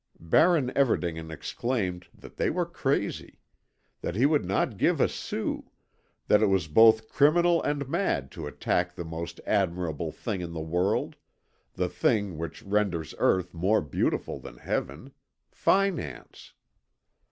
[0.19, 3.37] Baron Everdingen exclaimed that they were crazy,
[4.01, 5.65] that he would not give a sou,
[6.25, 10.59] that it was both criminal and mad to attack the most admirable thing in the
[10.59, 11.17] world,
[11.75, 15.11] the thing which renders earth more beautiful than heaven
[15.51, 16.53] Finance.